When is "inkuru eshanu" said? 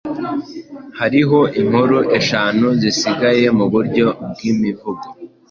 1.61-2.65